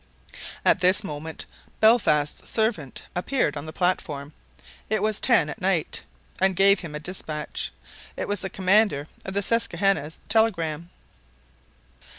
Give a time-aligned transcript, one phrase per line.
[0.65, 1.45] At this moment
[1.79, 4.33] Belfast's servant appeared on the platform
[4.89, 6.01] (it was ten at night)
[6.41, 7.71] and gave him a dispatch.
[8.17, 10.89] It was the commander of the Susquehanna's telegram.